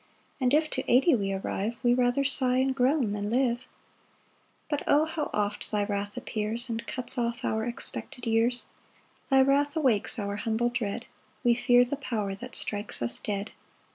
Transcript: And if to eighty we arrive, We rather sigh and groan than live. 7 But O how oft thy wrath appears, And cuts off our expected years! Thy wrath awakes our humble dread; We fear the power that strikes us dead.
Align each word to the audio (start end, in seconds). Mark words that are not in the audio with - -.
And 0.39 0.51
if 0.51 0.67
to 0.71 0.83
eighty 0.91 1.13
we 1.13 1.31
arrive, 1.31 1.77
We 1.83 1.93
rather 1.93 2.23
sigh 2.23 2.57
and 2.57 2.73
groan 2.75 3.11
than 3.13 3.29
live. 3.29 3.57
7 4.67 4.67
But 4.67 4.83
O 4.87 5.05
how 5.05 5.29
oft 5.31 5.69
thy 5.69 5.83
wrath 5.83 6.17
appears, 6.17 6.69
And 6.69 6.87
cuts 6.87 7.19
off 7.19 7.45
our 7.45 7.65
expected 7.65 8.25
years! 8.25 8.65
Thy 9.29 9.43
wrath 9.43 9.75
awakes 9.75 10.17
our 10.17 10.37
humble 10.37 10.69
dread; 10.69 11.05
We 11.43 11.53
fear 11.53 11.85
the 11.85 11.97
power 11.97 12.33
that 12.33 12.55
strikes 12.55 13.03
us 13.03 13.19
dead. 13.19 13.51